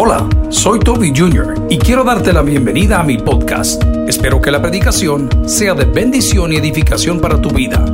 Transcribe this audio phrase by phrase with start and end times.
[0.00, 1.66] Hola, soy Toby Jr.
[1.68, 3.82] y quiero darte la bienvenida a mi podcast.
[4.06, 7.84] Espero que la predicación sea de bendición y edificación para tu vida.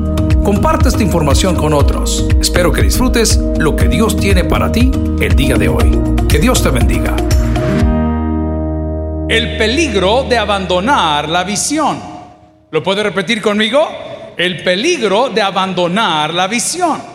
[0.44, 2.28] Comparte esta información con otros.
[2.38, 5.98] Espero que disfrutes lo que Dios tiene para ti el día de hoy.
[6.28, 7.16] Que Dios te bendiga.
[9.30, 11.98] El peligro de abandonar la visión.
[12.70, 13.80] ¿Lo puede repetir conmigo?
[14.36, 17.13] El peligro de abandonar la visión.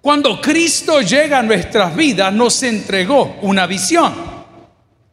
[0.00, 4.14] Cuando Cristo llega a nuestras vidas, nos entregó una visión.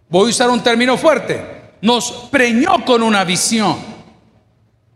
[0.10, 1.42] Voy a usar un término fuerte.
[1.82, 3.78] Nos preñó con una visión.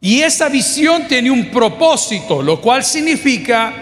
[0.01, 3.73] Y esa visión tiene un propósito, lo cual significa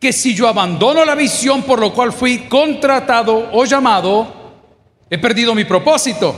[0.00, 4.34] que si yo abandono la visión por lo cual fui contratado o llamado,
[5.10, 6.34] he perdido mi propósito.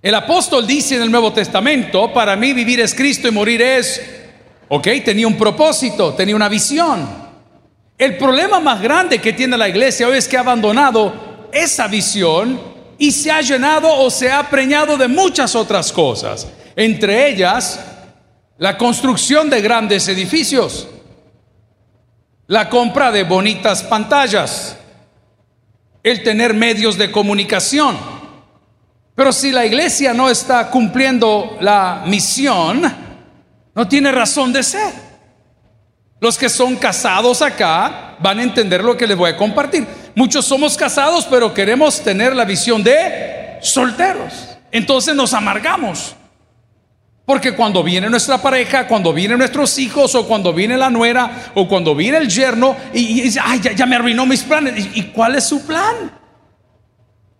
[0.00, 4.02] El apóstol dice en el Nuevo Testamento, para mí vivir es Cristo y morir es,
[4.68, 7.23] ok, tenía un propósito, tenía una visión.
[7.96, 12.60] El problema más grande que tiene la iglesia hoy es que ha abandonado esa visión
[12.98, 17.80] y se ha llenado o se ha preñado de muchas otras cosas, entre ellas
[18.58, 20.88] la construcción de grandes edificios,
[22.46, 24.76] la compra de bonitas pantallas,
[26.02, 27.96] el tener medios de comunicación.
[29.14, 32.82] Pero si la iglesia no está cumpliendo la misión,
[33.74, 35.13] no tiene razón de ser.
[36.20, 39.86] Los que son casados acá van a entender lo que les voy a compartir.
[40.14, 44.56] Muchos somos casados, pero queremos tener la visión de solteros.
[44.70, 46.16] Entonces nos amargamos.
[47.26, 51.66] Porque cuando viene nuestra pareja, cuando vienen nuestros hijos, o cuando viene la nuera, o
[51.66, 54.88] cuando viene el yerno, y, dice, ay, ya, me arruinó mis planes.
[54.94, 56.23] ¿Y cuál es su plan?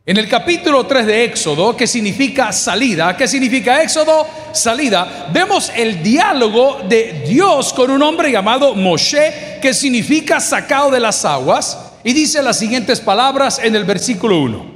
[0.07, 4.27] En el capítulo 3 de Éxodo, que significa salida, ¿qué significa Éxodo?
[4.53, 5.31] Salida.
[5.33, 11.25] Vemos el diálogo de Dios con un hombre llamado Moshe, que significa sacado de las
[11.25, 14.67] aguas, y dice las siguientes palabras en el versículo 1.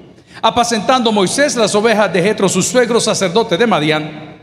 [0.41, 4.39] Apacentando Moisés las ovejas de Jetro, su suegro sacerdote de Madián,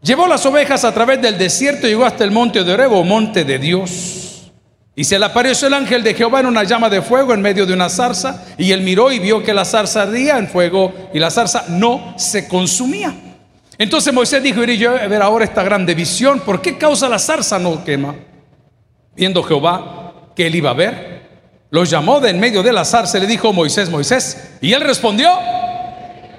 [0.00, 3.44] llevó las ovejas a través del desierto y llegó hasta el monte de Orebo, monte
[3.44, 4.31] de Dios.
[4.94, 7.64] Y se le apareció el ángel de Jehová en una llama de fuego en medio
[7.64, 11.18] de una zarza, y él miró y vio que la zarza ardía en fuego y
[11.18, 13.14] la zarza no se consumía.
[13.78, 17.18] Entonces Moisés dijo, iré yo a ver ahora esta grande visión, ¿por qué causa la
[17.18, 18.14] zarza no quema?
[19.16, 21.22] Viendo Jehová que él iba a ver,
[21.70, 25.30] lo llamó de en medio de la zarza le dijo, Moisés, Moisés, y él respondió,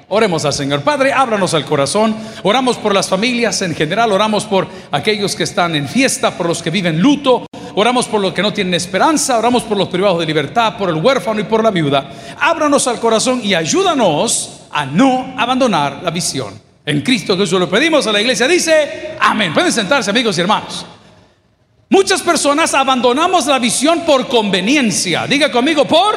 [0.09, 0.81] Oremos al Señor.
[0.83, 2.15] Padre, ábranos al corazón.
[2.43, 4.11] Oramos por las familias en general.
[4.11, 8.33] Oramos por aquellos que están en fiesta, por los que viven luto oramos por los
[8.33, 11.63] que no tienen esperanza, oramos por los privados de libertad, por el huérfano y por
[11.63, 12.11] la viuda.
[12.39, 16.61] Ábranos al corazón y ayúdanos a no abandonar la visión.
[16.85, 18.47] En Cristo Jesús lo pedimos a la iglesia.
[18.47, 19.53] Dice, amén.
[19.53, 20.85] Pueden sentarse amigos y hermanos.
[21.89, 25.27] Muchas personas abandonamos la visión por conveniencia.
[25.27, 26.15] Diga conmigo, por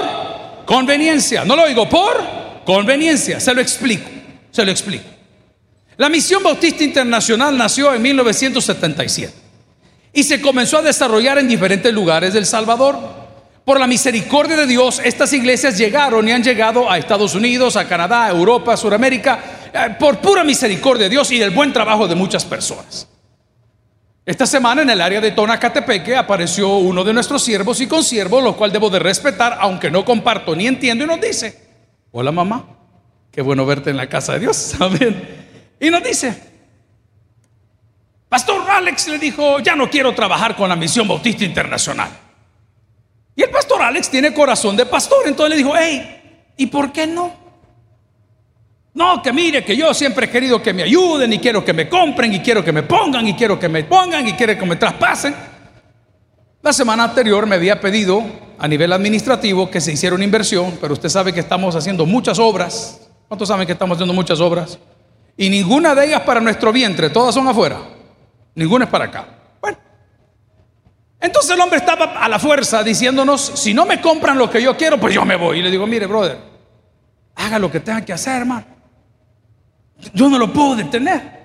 [0.64, 1.44] conveniencia.
[1.44, 3.38] No lo digo, por conveniencia.
[3.38, 4.08] Se lo explico.
[4.50, 5.04] Se lo explico.
[5.98, 9.45] La Misión Bautista Internacional nació en 1977
[10.16, 12.98] y se comenzó a desarrollar en diferentes lugares del Salvador.
[13.66, 17.86] Por la misericordia de Dios, estas iglesias llegaron y han llegado a Estados Unidos, a
[17.86, 19.38] Canadá, a Europa, a Sudamérica,
[19.74, 23.06] eh, por pura misericordia de Dios y del buen trabajo de muchas personas.
[24.24, 28.56] Esta semana en el área de Tonacatepeque apareció uno de nuestros siervos y consiervos, lo
[28.56, 31.60] cual debo de respetar, aunque no comparto ni entiendo, y nos dice,
[32.10, 32.64] hola mamá,
[33.30, 35.28] qué bueno verte en la casa de Dios, amén.
[35.78, 36.55] Y nos dice,
[38.76, 42.10] Alex le dijo, ya no quiero trabajar con la Misión Bautista Internacional.
[43.34, 47.06] Y el pastor Alex tiene corazón de pastor, entonces le dijo, hey, ¿y por qué
[47.06, 47.32] no?
[48.94, 51.88] No, que mire, que yo siempre he querido que me ayuden y quiero que me
[51.88, 54.76] compren y quiero que me pongan y quiero que me pongan y quiero que me
[54.76, 55.34] traspasen.
[56.62, 58.24] La semana anterior me había pedido
[58.58, 62.38] a nivel administrativo que se hiciera una inversión, pero usted sabe que estamos haciendo muchas
[62.38, 63.06] obras.
[63.28, 64.78] ¿Cuántos saben que estamos haciendo muchas obras?
[65.36, 67.95] Y ninguna de ellas para nuestro vientre, todas son afuera.
[68.56, 69.26] Ninguna es para acá.
[69.60, 69.78] Bueno.
[71.20, 74.76] Entonces el hombre estaba a la fuerza diciéndonos, si no me compran lo que yo
[74.76, 75.60] quiero, pues yo me voy.
[75.60, 76.38] Y le digo, mire, brother,
[77.36, 78.64] haga lo que tenga que hacer, hermano.
[80.12, 81.36] Yo no lo puedo detener.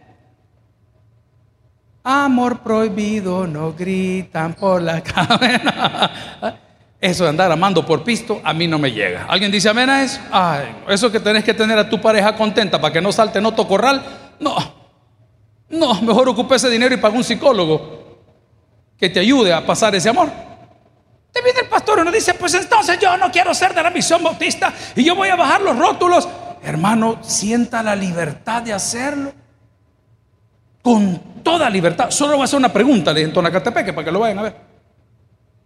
[2.03, 6.09] Amor prohibido, no gritan por la cabeza.
[6.99, 9.25] Eso de andar amando por pisto, a mí no me llega.
[9.27, 10.19] ¿Alguien dice amén eso?
[10.31, 13.45] Ay, eso que tenés que tener a tu pareja contenta para que no salte en
[13.47, 14.03] otro corral.
[14.39, 14.55] No,
[15.71, 18.01] no, mejor ocupe ese dinero y pague un psicólogo
[18.97, 20.29] que te ayude a pasar ese amor.
[21.31, 23.89] Te viene el pastor y nos dice, pues entonces yo no quiero ser de la
[23.89, 26.27] misión bautista y yo voy a bajar los rótulos.
[26.62, 29.33] Hermano, sienta la libertad de hacerlo.
[30.83, 32.09] Con toda libertad.
[32.09, 34.56] Solo voy a hacer una pregunta en Tonacatepeque para que lo vayan a ver.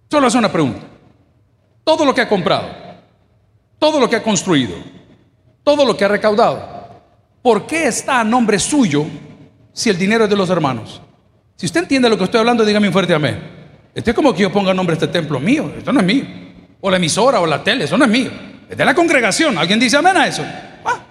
[0.09, 0.81] Solo hacer una pregunta.
[1.83, 2.67] Todo lo que ha comprado,
[3.79, 4.75] todo lo que ha construido,
[5.63, 6.87] todo lo que ha recaudado,
[7.41, 9.05] ¿por qué está a nombre suyo
[9.75, 11.01] si el dinero es de los hermanos?
[11.57, 13.37] Si usted entiende lo que estoy hablando, dígame un fuerte amén.
[13.93, 16.25] Esto es como que yo ponga nombre a este templo mío, esto no es mío.
[16.79, 18.31] O la emisora o la tele, eso no es mío.
[18.69, 19.57] Es de la congregación.
[19.57, 20.43] ¿Alguien dice amén a eso?
[20.85, 21.03] Ah.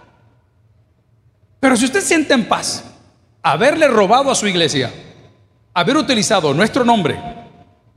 [1.60, 2.84] Pero si usted siente en paz
[3.42, 4.90] haberle robado a su iglesia,
[5.74, 7.20] haber utilizado nuestro nombre,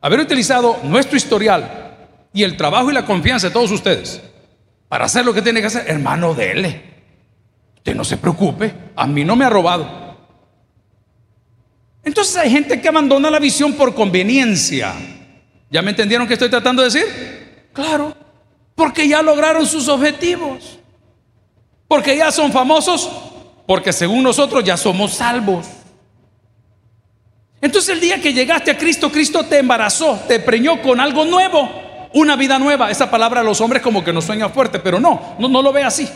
[0.02, 1.96] haber utilizado nuestro historial
[2.34, 4.22] y el trabajo y la confianza de todos ustedes
[4.90, 6.82] para hacer lo que tiene que hacer, hermano, dele.
[7.78, 10.07] Usted no se preocupe, a mí no me ha robado.
[12.08, 14.94] Entonces hay gente que abandona la visión por conveniencia.
[15.70, 17.70] ¿Ya me entendieron qué estoy tratando de decir?
[17.74, 18.16] Claro,
[18.76, 20.80] porque ya lograron sus objetivos.
[21.86, 23.12] Porque ya son famosos,
[23.66, 25.68] porque según nosotros ya somos salvos.
[27.60, 31.70] Entonces el día que llegaste a Cristo, Cristo te embarazó, te preñó con algo nuevo,
[32.14, 32.90] una vida nueva.
[32.90, 35.74] Esa palabra a los hombres como que nos sueña fuerte, pero no, no, no lo
[35.74, 36.08] ve así.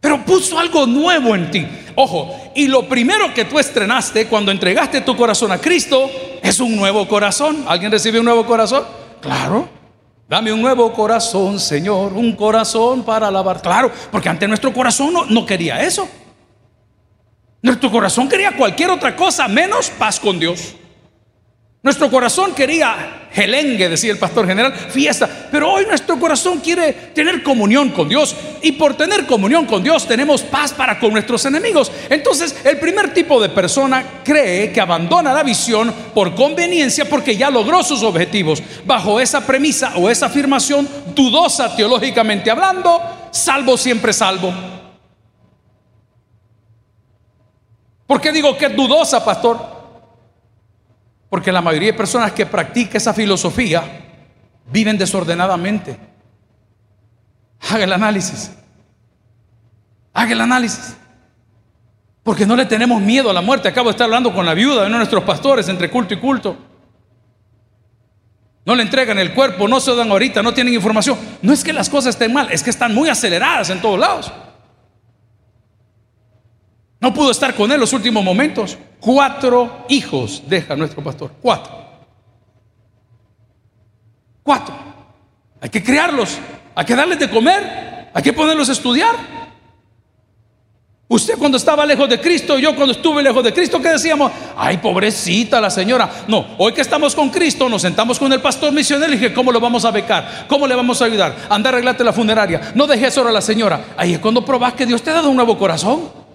[0.00, 1.68] Pero puso algo nuevo en ti.
[1.96, 6.10] Ojo, y lo primero que tú estrenaste cuando entregaste tu corazón a Cristo
[6.42, 7.64] es un nuevo corazón.
[7.68, 8.84] ¿Alguien recibe un nuevo corazón?
[9.20, 9.68] Claro.
[10.28, 13.60] Dame un nuevo corazón, Señor, un corazón para alabar.
[13.60, 16.08] Claro, porque antes nuestro corazón no quería eso.
[17.60, 20.74] Nuestro corazón quería cualquier otra cosa menos paz con Dios.
[21.86, 27.44] Nuestro corazón quería gelengue, decía el pastor general, fiesta, pero hoy nuestro corazón quiere tener
[27.44, 31.92] comunión con Dios y por tener comunión con Dios tenemos paz para con nuestros enemigos.
[32.10, 37.50] Entonces, el primer tipo de persona cree que abandona la visión por conveniencia porque ya
[37.50, 38.60] logró sus objetivos.
[38.84, 43.00] Bajo esa premisa o esa afirmación dudosa teológicamente hablando,
[43.30, 44.52] salvo siempre salvo.
[48.08, 49.75] ¿Por qué digo que es dudosa, pastor?
[51.36, 53.82] Porque la mayoría de personas que practican esa filosofía
[54.72, 55.94] viven desordenadamente.
[57.68, 58.52] Haga el análisis.
[60.14, 60.96] Haga el análisis.
[62.22, 63.68] Porque no le tenemos miedo a la muerte.
[63.68, 66.16] Acabo de estar hablando con la viuda de uno de nuestros pastores entre culto y
[66.16, 66.56] culto.
[68.64, 71.18] No le entregan el cuerpo, no se dan ahorita, no tienen información.
[71.42, 74.32] No es que las cosas estén mal, es que están muy aceleradas en todos lados.
[77.06, 78.76] No pudo estar con él los últimos momentos.
[78.98, 81.30] Cuatro hijos deja nuestro pastor.
[81.40, 81.72] Cuatro.
[84.42, 84.74] Cuatro.
[85.60, 86.36] Hay que criarlos.
[86.74, 88.10] Hay que darles de comer.
[88.12, 89.14] Hay que ponerlos a estudiar.
[91.06, 94.32] Usted cuando estaba lejos de Cristo, yo cuando estuve lejos de Cristo, ¿qué decíamos?
[94.56, 96.10] Ay, pobrecita la señora.
[96.26, 99.52] No, hoy que estamos con Cristo, nos sentamos con el pastor misionero y dije, ¿cómo
[99.52, 100.46] lo vamos a becar?
[100.48, 101.36] ¿Cómo le vamos a ayudar?
[101.48, 102.72] Anda a arreglarte la funeraria.
[102.74, 103.94] No dejes solo a la señora.
[103.96, 106.25] Ahí es cuando probás que Dios te ha dado un nuevo corazón.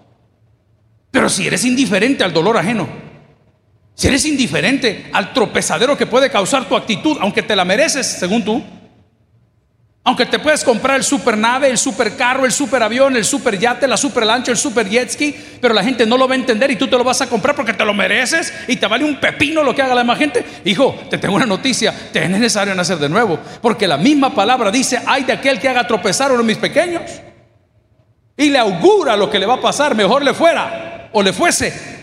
[1.12, 2.88] Pero si eres indiferente al dolor ajeno,
[3.94, 8.44] si eres indiferente al tropezadero que puede causar tu actitud, aunque te la mereces, según
[8.44, 8.64] tú,
[10.04, 13.60] aunque te puedes comprar el super nave, el super carro, el super avión, el super
[13.60, 16.38] yate, la super lancha, el super jet ski, pero la gente no lo va a
[16.38, 19.06] entender y tú te lo vas a comprar porque te lo mereces y te vale
[19.06, 20.44] un pepino lo que haga la demás gente.
[20.66, 24.72] Hijo, te tengo una noticia, te es necesario nacer de nuevo, porque la misma palabra
[24.72, 27.04] dice, hay de aquel que haga tropezar a uno de mis pequeños
[28.36, 32.02] y le augura lo que le va a pasar, mejor le fuera o le fuese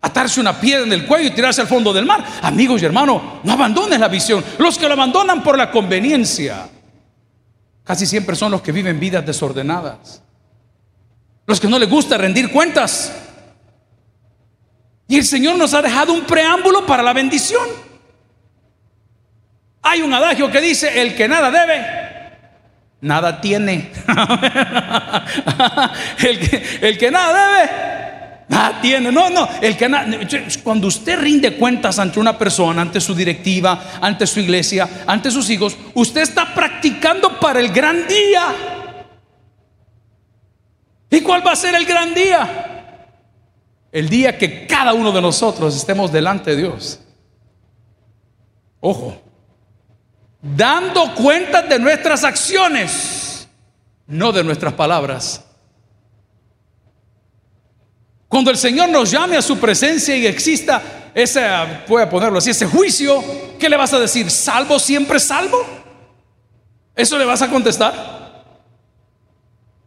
[0.00, 2.24] atarse una piedra en el cuello y tirarse al fondo del mar.
[2.42, 4.44] Amigos y hermanos, no abandones la visión.
[4.58, 6.68] Los que lo abandonan por la conveniencia,
[7.84, 10.22] casi siempre son los que viven vidas desordenadas.
[11.46, 13.12] Los que no les gusta rendir cuentas.
[15.08, 17.66] Y el Señor nos ha dejado un preámbulo para la bendición.
[19.80, 21.86] Hay un adagio que dice, el que nada debe,
[23.00, 23.90] nada tiene.
[26.18, 27.97] el, que, el que nada debe,
[28.50, 29.12] Ah, tiene.
[29.12, 29.48] No, no.
[29.60, 29.88] El que
[30.62, 35.48] cuando usted rinde cuentas ante una persona, ante su directiva, ante su iglesia, ante sus
[35.50, 38.54] hijos, usted está practicando para el gran día.
[41.10, 43.06] ¿Y cuál va a ser el gran día?
[43.90, 47.00] El día que cada uno de nosotros estemos delante de Dios.
[48.80, 49.20] Ojo,
[50.40, 53.48] dando cuentas de nuestras acciones,
[54.06, 55.44] no de nuestras palabras.
[58.28, 61.44] Cuando el Señor nos llame a su presencia y exista ese,
[61.88, 63.24] voy a ponerlo así, ese juicio,
[63.58, 64.30] ¿qué le vas a decir?
[64.30, 65.58] ¿Salvo siempre salvo?
[66.94, 68.44] ¿Eso le vas a contestar?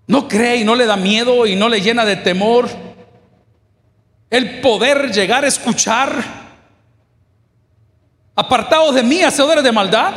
[0.07, 2.67] ¿No cree y no le da miedo y no le llena de temor
[4.29, 6.11] el poder llegar a escuchar?
[8.35, 10.13] Apartados de mí, hacedores de maldad.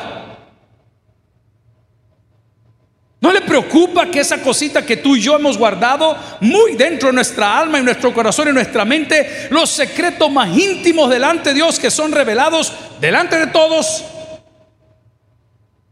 [3.21, 7.15] ¿No le preocupa que esa cosita que tú y yo hemos guardado muy dentro de
[7.15, 11.79] nuestra alma y nuestro corazón y nuestra mente, los secretos más íntimos delante de Dios
[11.79, 14.05] que son revelados delante de todos,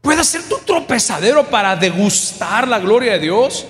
[0.01, 3.69] pueda ser tu tropezadero para degustar la gloria de Dios.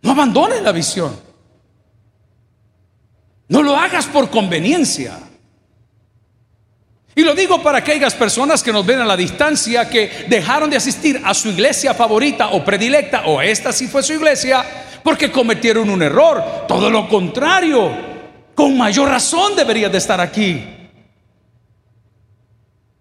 [0.00, 1.14] No abandones la visión.
[3.48, 5.18] No lo hagas por conveniencia.
[7.14, 10.78] Y lo digo para aquellas personas que nos ven a la distancia, que dejaron de
[10.78, 14.64] asistir a su iglesia favorita o predilecta, o esta sí fue su iglesia,
[15.02, 16.42] porque cometieron un error.
[16.66, 17.90] Todo lo contrario,
[18.54, 20.64] con mayor razón deberías de estar aquí.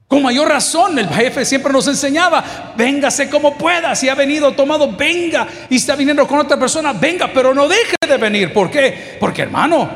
[0.09, 4.91] Con mayor razón, el jefe siempre nos enseñaba, véngase como pueda, si ha venido tomado,
[4.91, 8.51] venga, y está viniendo con otra persona, venga, pero no deje de venir.
[8.51, 9.15] ¿Por qué?
[9.21, 9.89] Porque hermano,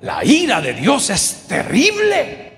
[0.00, 2.49] la ira de Dios es terrible.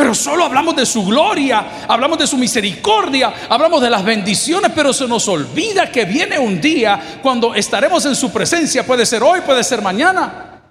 [0.00, 4.94] Pero solo hablamos de su gloria, hablamos de su misericordia, hablamos de las bendiciones, pero
[4.94, 9.42] se nos olvida que viene un día cuando estaremos en su presencia, puede ser hoy,
[9.42, 10.62] puede ser mañana,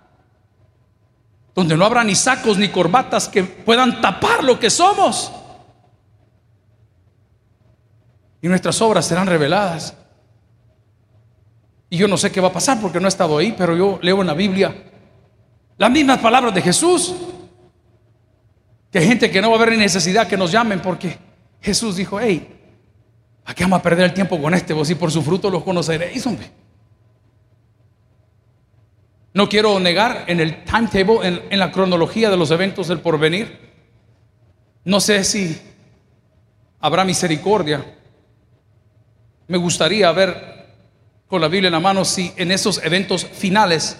[1.53, 5.31] donde no habrá ni sacos ni corbatas que puedan tapar lo que somos.
[8.41, 9.93] Y nuestras obras serán reveladas.
[11.91, 14.00] Y yo no sé qué va a pasar porque no he estado ahí, pero yo
[14.01, 14.75] leo en la Biblia
[15.77, 17.13] las mismas palabras de Jesús.
[18.91, 21.17] Que hay gente que no va a haber necesidad que nos llamen porque
[21.62, 22.48] Jesús dijo, hey,
[23.46, 24.74] ¿a qué vamos a perder el tiempo con este?
[24.74, 26.50] Vos y por su fruto los conoceréis, hombre.
[29.34, 33.69] No quiero negar en el timetable, en, en la cronología de los eventos del porvenir.
[34.84, 35.60] No sé si
[36.79, 37.86] habrá misericordia.
[39.48, 40.67] Me gustaría ver
[41.27, 43.98] con la Biblia en la mano si en esos eventos finales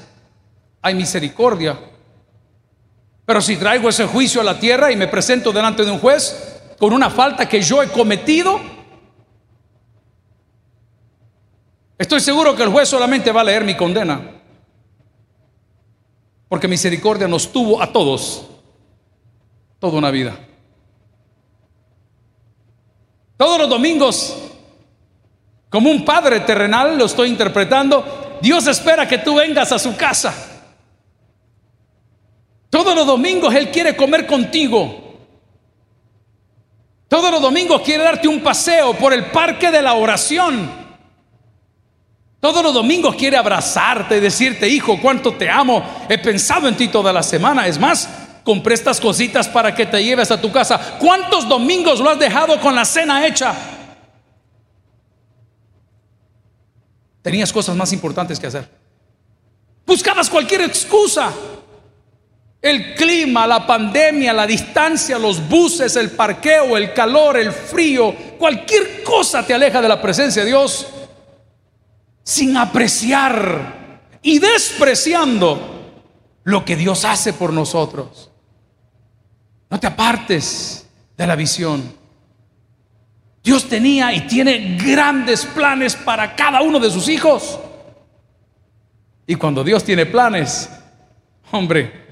[0.82, 1.80] hay misericordia.
[3.30, 6.74] Pero si traigo ese juicio a la tierra y me presento delante de un juez
[6.80, 8.60] con una falta que yo he cometido,
[11.96, 14.20] estoy seguro que el juez solamente va a leer mi condena.
[16.48, 18.48] Porque misericordia nos tuvo a todos
[19.78, 20.36] toda una vida.
[23.38, 24.38] Todos los domingos,
[25.70, 30.49] como un padre terrenal, lo estoy interpretando, Dios espera que tú vengas a su casa
[32.70, 35.10] todos los domingos Él quiere comer contigo.
[37.08, 40.70] Todos los domingos quiere darte un paseo por el parque de la oración.
[42.40, 45.84] Todos los domingos quiere abrazarte y decirte, hijo, cuánto te amo.
[46.08, 47.68] He pensado en ti toda la semana.
[47.68, 48.08] Es más,
[48.44, 50.98] compré estas cositas para que te lleves a tu casa.
[51.00, 53.54] ¿Cuántos domingos lo has dejado con la cena hecha?
[57.24, 58.70] Tenías cosas más importantes que hacer.
[59.86, 61.34] Buscabas cualquier excusa.
[62.62, 69.02] El clima, la pandemia, la distancia, los buses, el parqueo, el calor, el frío, cualquier
[69.04, 70.88] cosa te aleja de la presencia de Dios
[72.24, 75.80] sin apreciar y despreciando
[76.44, 78.30] lo que Dios hace por nosotros.
[79.70, 80.88] No te apartes
[81.18, 81.92] de la visión.
[83.44, 87.60] Dios tenía y tiene grandes planes para cada uno de sus hijos.
[89.26, 90.70] Y cuando Dios tiene planes,
[91.52, 92.09] hombre,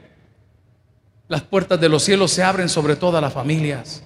[1.27, 4.03] las puertas de los cielos se abren sobre todas las familias.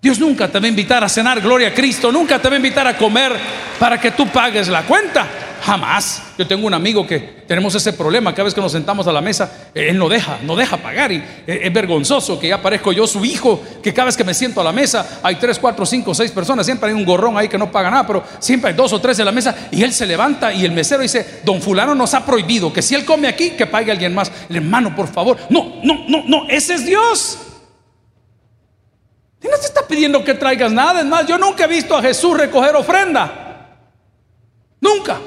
[0.00, 2.58] Dios nunca te va a invitar a cenar, gloria a Cristo, nunca te va a
[2.58, 3.32] invitar a comer
[3.78, 5.26] para que tú pagues la cuenta.
[5.66, 6.22] Jamás.
[6.38, 8.32] Yo tengo un amigo que tenemos ese problema.
[8.32, 11.10] Cada vez que nos sentamos a la mesa, él no deja, no deja pagar.
[11.10, 14.32] Y eh, es vergonzoso que ya parezco yo su hijo, que cada vez que me
[14.32, 16.66] siento a la mesa hay tres, cuatro, cinco, seis personas.
[16.66, 19.18] Siempre hay un gorrón ahí que no paga nada, pero siempre hay dos o tres
[19.18, 19.56] en la mesa.
[19.72, 22.94] Y él se levanta y el mesero dice: Don Fulano nos ha prohibido que si
[22.94, 24.30] él come aquí, que pague alguien más.
[24.48, 25.36] El hermano, por favor.
[25.50, 26.48] No, no, no, no.
[26.48, 27.38] Ese es Dios.
[29.42, 31.00] Y no te está pidiendo que traigas nada.
[31.00, 33.42] Es más, yo nunca he visto a Jesús recoger ofrenda.
[34.80, 35.18] Nunca.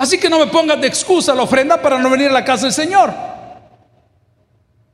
[0.00, 2.62] Así que no me pongas de excusa la ofrenda para no venir a la casa
[2.62, 3.12] del Señor.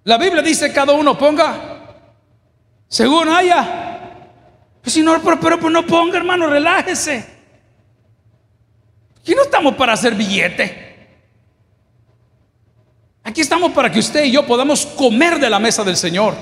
[0.03, 1.77] La Biblia dice cada uno ponga
[2.89, 4.01] según haya.
[4.83, 7.25] Pues si no, pero, pero, no ponga, hermano, relájese.
[9.21, 10.97] Aquí no estamos para hacer billete.
[13.23, 16.35] Aquí estamos para que usted y yo podamos comer de la mesa del Señor.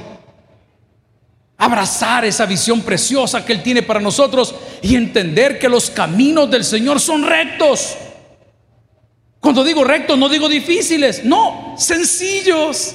[1.58, 6.64] Abrazar esa visión preciosa que Él tiene para nosotros y entender que los caminos del
[6.64, 7.98] Señor son rectos.
[9.44, 12.94] Cuando digo rectos, no digo difíciles, no, sencillos.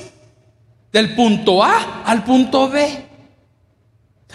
[0.91, 3.05] Del punto A al punto B.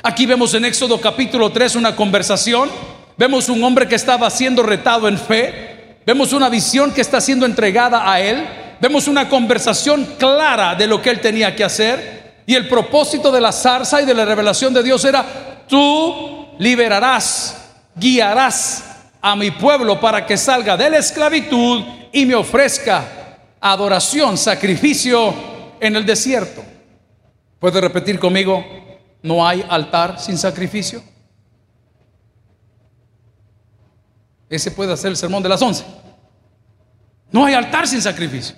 [0.01, 2.71] Aquí vemos en Éxodo capítulo 3 una conversación.
[3.17, 5.97] Vemos un hombre que estaba siendo retado en fe.
[6.07, 8.47] Vemos una visión que está siendo entregada a él.
[8.81, 12.43] Vemos una conversación clara de lo que él tenía que hacer.
[12.47, 17.73] Y el propósito de la zarza y de la revelación de Dios era, tú liberarás,
[17.97, 18.85] guiarás
[19.21, 23.05] a mi pueblo para que salga de la esclavitud y me ofrezca
[23.61, 25.35] adoración, sacrificio
[25.81, 26.65] en el desierto.
[27.59, 28.65] ¿Puede repetir conmigo?
[29.21, 31.03] No hay altar sin sacrificio.
[34.49, 35.85] Ese puede ser el sermón de las once.
[37.33, 38.55] No hay altar sin sacrificio.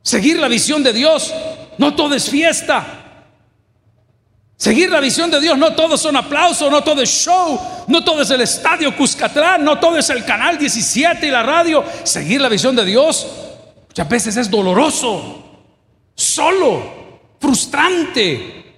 [0.00, 1.32] Seguir la visión de Dios,
[1.76, 3.03] no todo es fiesta.
[4.64, 8.22] Seguir la visión de Dios, no todo son aplausos, no todo es show, no todo
[8.22, 11.84] es el estadio Cuscatlán, no todo es el canal 17 y la radio.
[12.02, 13.26] Seguir la visión de Dios
[13.86, 15.66] muchas veces es doloroso,
[16.14, 16.82] solo,
[17.38, 18.74] frustrante.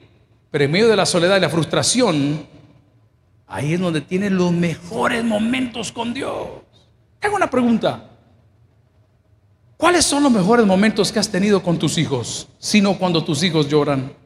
[0.51, 2.45] Pero en medio de la soledad y la frustración,
[3.47, 6.49] ahí es donde tienes los mejores momentos con Dios.
[7.21, 8.11] Hago una pregunta.
[9.77, 12.49] ¿Cuáles son los mejores momentos que has tenido con tus hijos?
[12.59, 14.26] Sino cuando tus hijos lloran.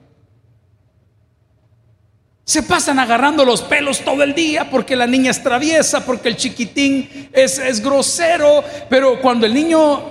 [2.50, 6.36] Se pasan agarrando los pelos todo el día porque la niña es traviesa, porque el
[6.36, 10.02] chiquitín es, es grosero, pero cuando el niño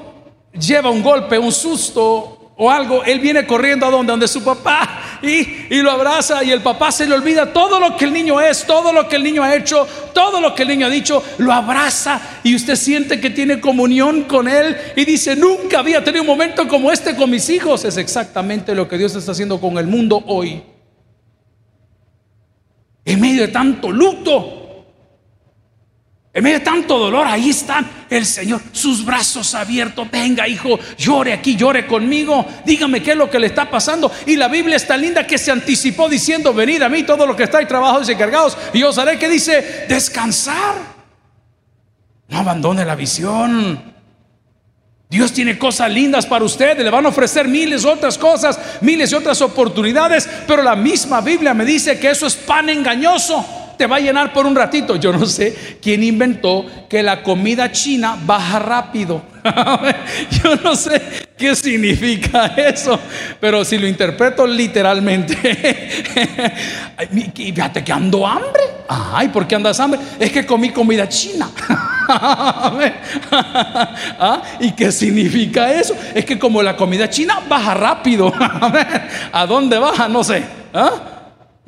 [0.58, 5.20] lleva un golpe, un susto, o algo, él viene corriendo a donde, donde su papá
[5.22, 8.40] y, y, lo abraza y el papá se le olvida todo lo que el niño
[8.40, 11.22] es, todo lo que el niño ha hecho, todo lo que el niño ha dicho,
[11.40, 16.22] lo abraza y usted siente que tiene comunión con él y dice, nunca había tenido
[16.22, 17.84] un momento como este con mis hijos.
[17.84, 20.64] Es exactamente lo que Dios está haciendo con el mundo hoy.
[23.10, 24.86] En medio de tanto luto,
[26.32, 30.12] en medio de tanto dolor, ahí está el Señor, sus brazos abiertos.
[30.12, 32.46] Venga, hijo, llore aquí, llore conmigo.
[32.64, 34.12] Dígame qué es lo que le está pasando.
[34.28, 37.36] Y la Biblia es tan linda que se anticipó diciendo: Venid a mí, todo lo
[37.36, 40.76] que estáis trabajados y cargados, y os haré que dice: descansar.
[42.28, 43.89] No abandone la visión.
[45.10, 49.10] Dios tiene cosas lindas para usted, le van a ofrecer miles de otras cosas, miles
[49.10, 53.44] de otras oportunidades, pero la misma Biblia me dice que eso es pan engañoso
[53.80, 54.98] te va a llenar por un ratito.
[54.98, 59.24] Yo no sé quién inventó que la comida china baja rápido.
[60.44, 61.02] Yo no sé
[61.38, 63.00] qué significa eso,
[63.40, 65.34] pero si lo interpreto literalmente,
[67.34, 68.64] fíjate que ando hambre.
[68.90, 70.02] Ay, ¿por qué andas hambre?
[70.20, 71.50] Es que comí comida china.
[73.32, 74.42] ¿Ah?
[74.60, 75.96] ¿Y qué significa eso?
[76.14, 78.34] Es que como la comida china baja rápido.
[79.32, 80.08] ¿A dónde baja?
[80.08, 80.44] No sé.
[80.74, 81.20] ¿Ah?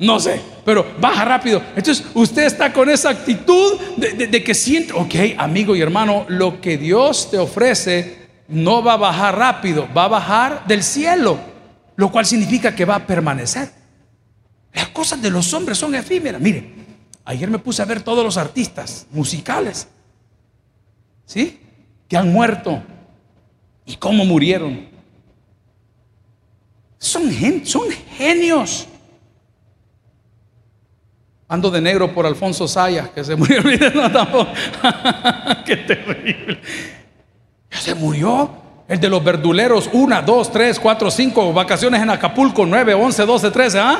[0.02, 1.62] No sé, pero baja rápido.
[1.76, 6.76] Entonces usted está con esa actitud de, que siente, ok, amigo y hermano, lo que
[6.76, 11.38] Dios te ofrece no va a bajar rápido, va a bajar del cielo,
[11.94, 13.70] lo cual significa que va a permanecer.
[14.72, 16.40] Las cosas de los hombres son efímeras.
[16.40, 16.74] Mire,
[17.24, 19.86] ayer me puse a ver todos los artistas musicales,
[21.32, 21.58] ¿sí?
[22.08, 22.82] Que han muerto
[23.86, 24.86] y cómo murieron.
[26.98, 27.22] Son,
[27.64, 28.86] son genios.
[31.48, 33.62] Ando de negro por Alfonso Sayas, que se murió.
[35.64, 36.60] Qué terrible.
[37.70, 38.60] Se murió.
[38.88, 43.50] El de los verduleros, una, dos, tres, cuatro, cinco, vacaciones en Acapulco, nueve, once, doce,
[43.50, 43.98] trece, ¿ah?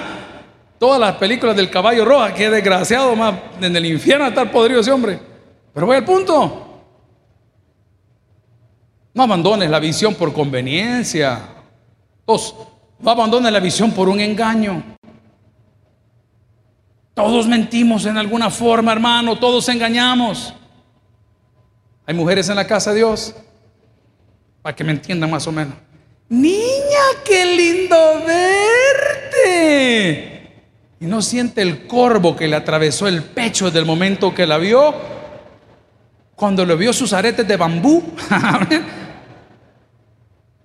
[0.78, 4.90] Todas las películas del caballo roja, qué desgraciado, más en el infierno está podrido ese
[4.90, 5.18] hombre.
[5.72, 6.71] Pero voy al punto.
[9.14, 11.40] No abandones la visión por conveniencia.
[12.26, 12.54] Dos,
[12.98, 14.82] no abandones la visión por un engaño.
[17.14, 20.54] Todos mentimos en alguna forma, hermano, todos engañamos.
[22.06, 23.34] Hay mujeres en la casa de Dios,
[24.62, 25.74] para que me entiendan más o menos.
[26.30, 27.96] Niña, qué lindo
[29.36, 29.72] verte.
[31.00, 34.56] Y no siente el corvo que le atravesó el pecho desde el momento que la
[34.56, 34.94] vio.
[36.34, 38.02] Cuando le vio sus aretes de bambú.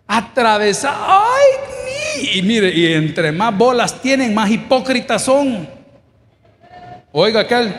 [0.07, 0.95] Atravesa.
[0.97, 2.33] ¡Ay!
[2.33, 5.67] Y mire, y entre más bolas tienen, más hipócritas son.
[7.11, 7.73] Oiga aquel,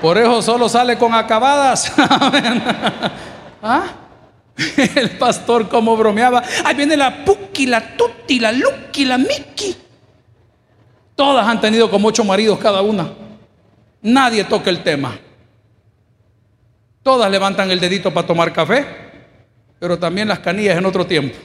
[0.00, 1.92] por eso solo sale con acabadas.
[3.62, 3.84] ¿Ah?
[4.94, 6.42] El pastor como bromeaba.
[6.64, 9.76] Ahí viene la Puki, la Tuti, la Luki, la Miki.
[11.16, 13.12] Todas han tenido como ocho maridos cada una.
[14.02, 15.18] Nadie toca el tema.
[17.02, 19.03] Todas levantan el dedito para tomar café,
[19.84, 21.36] pero también las canillas en otro tiempo.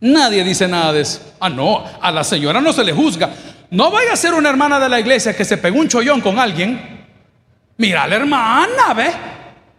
[0.00, 1.20] Nadie dice nada de eso.
[1.38, 3.30] Ah, no, a la señora no se le juzga.
[3.70, 6.36] No vaya a ser una hermana de la iglesia que se pegó un chollón con
[6.36, 7.06] alguien.
[7.76, 9.12] Mira la hermana, ¿ve?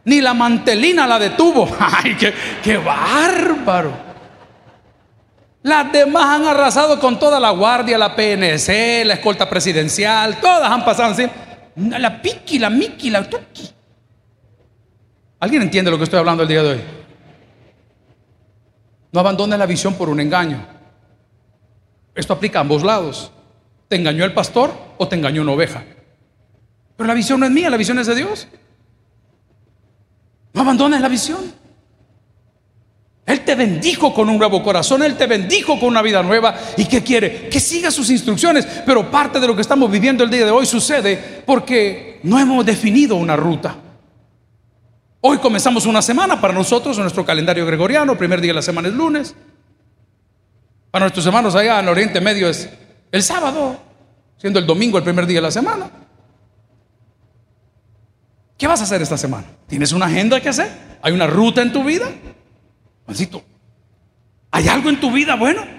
[0.05, 1.75] Ni la mantelina la detuvo.
[1.77, 3.91] ¡Ay, qué, qué bárbaro!
[5.63, 10.85] Las demás han arrasado con toda la guardia, la PNC, la escolta presidencial, todas han
[10.85, 11.27] pasado así.
[11.75, 13.78] La piqui, la miki, la tuki.
[15.39, 16.81] ¿Alguien entiende lo que estoy hablando el día de hoy?
[19.11, 20.65] No abandones la visión por un engaño.
[22.13, 23.31] Esto aplica a ambos lados.
[23.87, 25.83] ¿Te engañó el pastor o te engañó una oveja?
[26.95, 28.47] Pero la visión no es mía, la visión es de Dios.
[30.53, 31.59] No abandones la visión.
[33.25, 36.55] Él te bendijo con un nuevo corazón, Él te bendijo con una vida nueva.
[36.75, 37.47] ¿Y qué quiere?
[37.47, 38.65] Que siga sus instrucciones.
[38.85, 42.65] Pero parte de lo que estamos viviendo el día de hoy sucede porque no hemos
[42.65, 43.88] definido una ruta.
[45.21, 48.87] Hoy comenzamos una semana para nosotros en nuestro calendario gregoriano, primer día de la semana
[48.87, 49.35] es lunes.
[50.91, 52.69] Para nuestros hermanos allá en Oriente Medio es
[53.11, 53.77] el sábado,
[54.37, 55.91] siendo el domingo el primer día de la semana.
[58.57, 59.47] ¿Qué vas a hacer esta semana?
[59.67, 60.71] ¿Tienes una agenda que hacer?
[61.01, 62.07] ¿Hay una ruta en tu vida?
[63.05, 63.43] Juancito,
[64.51, 65.78] ¿hay algo en tu vida bueno?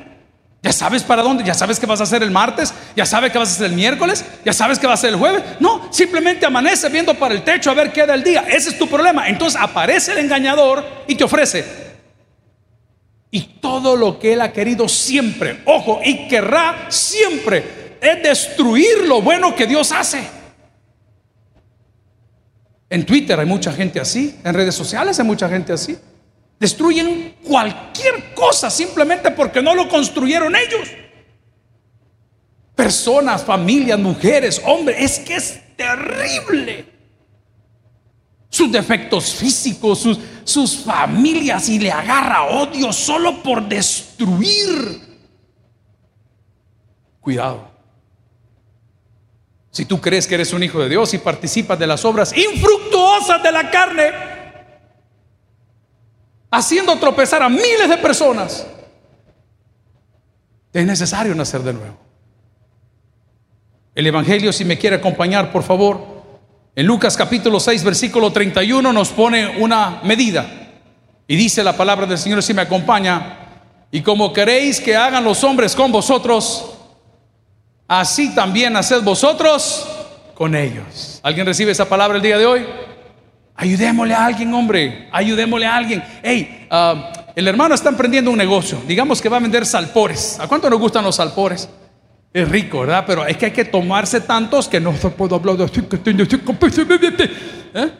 [0.63, 1.43] ¿Ya sabes para dónde?
[1.43, 2.75] ¿Ya sabes qué vas a hacer el martes?
[2.95, 4.25] ¿Ya sabes qué vas a hacer el miércoles?
[4.45, 5.43] ¿Ya sabes qué va a hacer el jueves?
[5.59, 8.45] No, simplemente amanece viendo para el techo a ver qué da el día.
[8.47, 9.27] Ese es tu problema.
[9.29, 11.65] Entonces aparece el engañador y te ofrece.
[13.31, 19.23] Y todo lo que él ha querido siempre, ojo, y querrá siempre, es destruir lo
[19.23, 20.21] bueno que Dios hace.
[22.91, 25.97] En Twitter hay mucha gente así, en redes sociales hay mucha gente así.
[26.61, 30.91] Destruyen cualquier cosa simplemente porque no lo construyeron ellos.
[32.75, 36.85] Personas, familias, mujeres, hombres, es que es terrible.
[38.51, 45.01] Sus defectos físicos, sus, sus familias y le agarra odio solo por destruir.
[47.21, 47.71] Cuidado.
[49.71, 53.43] Si tú crees que eres un hijo de Dios y participas de las obras infructuosas
[53.43, 54.30] de la carne,
[56.51, 58.67] haciendo tropezar a miles de personas,
[60.73, 61.97] es necesario nacer de nuevo.
[63.95, 66.21] El Evangelio, si me quiere acompañar, por favor,
[66.75, 70.49] en Lucas capítulo 6, versículo 31 nos pone una medida.
[71.27, 73.37] Y dice la palabra del Señor, si me acompaña,
[73.91, 76.73] y como queréis que hagan los hombres con vosotros,
[77.89, 79.87] así también haced vosotros
[80.35, 81.21] con ellos.
[81.23, 82.67] ¿Alguien recibe esa palabra el día de hoy?
[83.61, 85.07] Ayudémosle a alguien, hombre.
[85.13, 86.03] Ayudémosle a alguien.
[86.23, 88.81] Hey, ah, el hermano está emprendiendo un negocio.
[88.89, 90.41] Digamos que va a vender salpores.
[90.41, 91.69] ¿A cuánto nos gustan los salpores?
[92.33, 93.05] Es rico, ¿verdad?
[93.07, 95.67] Pero es que hay que tomarse tantos que no se puede hablar de
[97.75, 97.91] ¿Eh?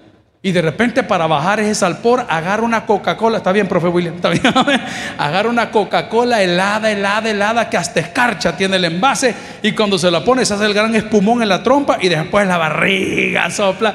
[0.41, 3.37] Y de repente para bajar ese salpor, agarra una Coca-Cola.
[3.37, 4.43] Está bien, profe William, está bien.
[5.19, 9.35] agarra una Coca-Cola helada, helada, helada, que hasta escarcha tiene el envase.
[9.63, 12.47] Y cuando se la pone, se hace el gran espumón en la trompa y después
[12.47, 13.95] la barriga sopla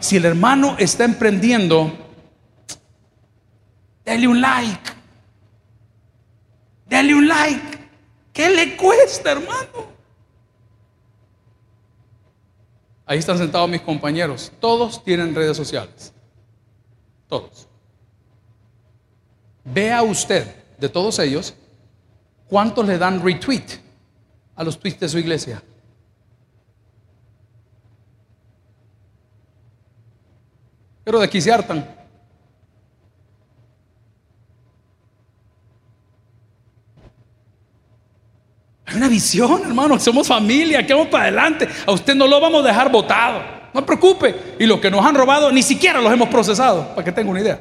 [0.00, 1.92] si el hermano está emprendiendo,
[4.04, 4.90] dale un like.
[6.88, 7.78] Dale un like.
[8.32, 9.88] ¿Qué le cuesta, hermano?
[13.04, 14.52] Ahí están sentados mis compañeros.
[14.60, 16.12] Todos tienen redes sociales.
[17.26, 17.66] Todos.
[19.64, 20.46] Vea usted
[20.78, 21.54] de todos ellos
[22.48, 23.64] cuántos le dan retweet
[24.56, 25.62] a los tweets de su iglesia.
[31.08, 31.82] Pero de aquí se hartan.
[38.84, 41.66] Hay una visión, hermano, somos familia, que vamos para adelante.
[41.86, 43.40] A usted no lo vamos a dejar votado.
[43.72, 44.56] No se preocupe.
[44.58, 47.40] Y lo que nos han robado ni siquiera los hemos procesado, para que tenga una
[47.40, 47.58] idea.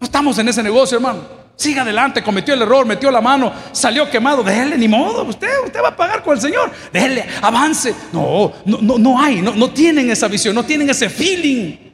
[0.00, 1.20] No estamos en ese negocio, hermano.
[1.54, 5.80] Siga adelante, cometió el error, metió la mano, salió quemado, déjele, ni modo, usted, usted
[5.80, 7.94] va a pagar con el Señor, déjele, avance.
[8.12, 11.85] No, no, no, no hay, no, no tienen esa visión, no tienen ese feeling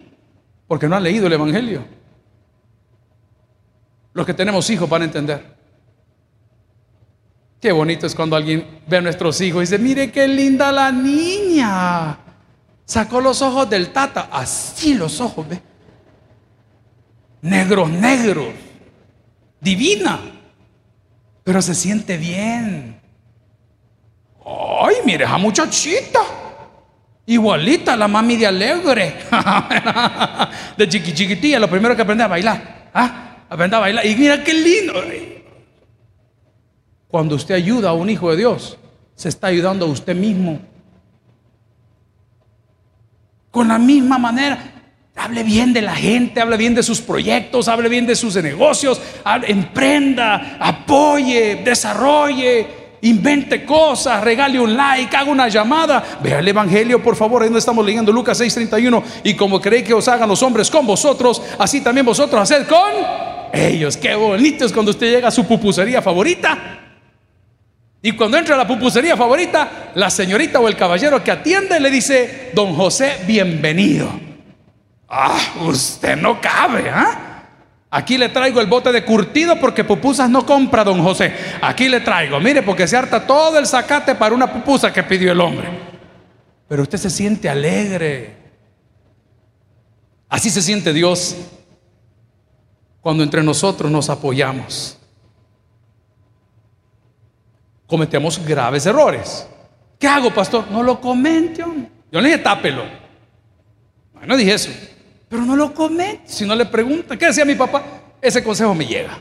[0.72, 1.84] porque no han leído el Evangelio.
[4.14, 5.54] Los que tenemos hijos van a entender.
[7.60, 10.90] Qué bonito es cuando alguien ve a nuestros hijos y dice, mire qué linda la
[10.90, 12.16] niña.
[12.86, 15.60] Sacó los ojos del tata, así los ojos, ve.
[17.42, 18.54] Negros, negros.
[19.60, 20.20] Divina.
[21.44, 22.98] Pero se siente bien.
[24.46, 26.20] Ay, mire esa muchachita.
[27.26, 29.14] Igualita la mami de alegre.
[30.76, 32.90] de chiqui chiquitilla, lo primero que aprende a bailar.
[32.92, 33.44] ¿Ah?
[33.48, 34.06] Aprende a bailar.
[34.06, 34.94] Y mira qué lindo.
[37.08, 38.78] Cuando usted ayuda a un hijo de Dios,
[39.14, 40.60] se está ayudando a usted mismo.
[43.50, 44.58] Con la misma manera,
[45.14, 49.00] hable bien de la gente, hable bien de sus proyectos, hable bien de sus negocios,
[49.46, 56.02] emprenda, apoye, desarrolle, invente cosas, regale un like, haga una llamada.
[56.22, 59.02] Vea el Evangelio, por favor, ahí donde estamos leyendo Lucas 6:31.
[59.24, 62.92] Y como queréis que os hagan los hombres con vosotros, así también vosotros haced con
[63.52, 63.96] ellos.
[63.96, 66.78] Qué bonito es cuando usted llega a su pupusería favorita.
[68.04, 71.88] Y cuando entra a la pupusería favorita, la señorita o el caballero que atiende le
[71.88, 74.08] dice, don José, bienvenido.
[75.08, 77.31] Ah, usted no cabe, ¿ah?
[77.94, 81.30] Aquí le traigo el bote de curtido porque pupusas no compra don José.
[81.60, 85.32] Aquí le traigo, mire, porque se harta todo el zacate para una pupusa que pidió
[85.32, 85.68] el hombre.
[86.66, 88.34] Pero usted se siente alegre.
[90.26, 91.36] Así se siente Dios.
[93.02, 94.96] cuando entre nosotros nos apoyamos.
[97.86, 99.46] Cometemos graves errores.
[99.98, 100.70] ¿Qué hago, pastor?
[100.70, 101.62] No lo comente.
[102.10, 102.84] Yo le dije, tápelo.
[104.26, 104.70] No dije eso.
[105.32, 106.24] Pero no lo comente.
[106.26, 107.82] Si no le pregunta, ¿qué decía mi papá?
[108.20, 109.18] Ese consejo me llega.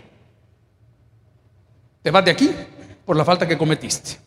[2.01, 2.51] Te vas de aquí
[3.05, 4.17] por la falta que cometiste.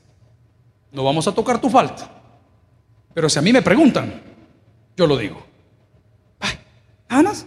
[0.93, 2.11] No vamos a tocar tu falta.
[3.13, 4.19] Pero si a mí me preguntan,
[4.97, 5.45] yo lo digo.
[7.07, 7.45] ¿Anas?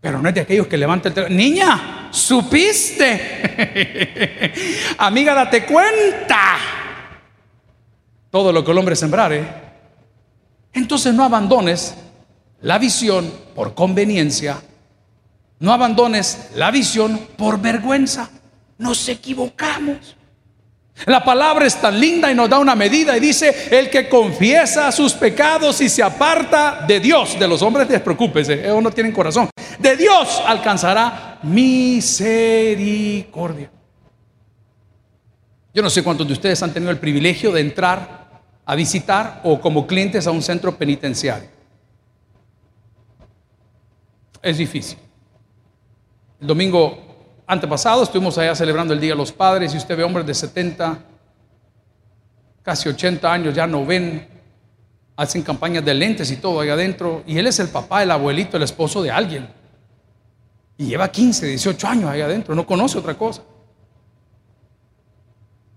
[0.00, 1.36] Pero no es de aquellos que levantan el teléfono.
[1.36, 3.20] Niña, supiste.
[4.96, 6.56] Amiga, date cuenta.
[8.30, 9.44] Todo lo que el hombre sembrare.
[10.72, 11.94] Entonces no abandones
[12.62, 14.62] la visión por conveniencia.
[15.58, 18.30] No abandones la visión por vergüenza.
[18.78, 20.16] Nos equivocamos.
[21.04, 24.90] La palabra es tan linda y nos da una medida y dice, el que confiesa
[24.90, 29.50] sus pecados y se aparta de Dios, de los hombres despreocúpese, ellos no tienen corazón,
[29.78, 33.70] de Dios alcanzará misericordia.
[35.74, 39.60] Yo no sé cuántos de ustedes han tenido el privilegio de entrar a visitar o
[39.60, 41.55] como clientes a un centro penitenciario.
[44.46, 44.96] Es difícil.
[46.40, 50.24] El domingo antepasado estuvimos allá celebrando el Día de los Padres y usted ve hombres
[50.24, 51.00] de 70,
[52.62, 54.24] casi 80 años, ya no ven,
[55.16, 57.24] hacen campañas de lentes y todo allá adentro.
[57.26, 59.48] Y él es el papá, el abuelito, el esposo de alguien.
[60.78, 63.42] Y lleva 15, 18 años allá adentro, no conoce otra cosa.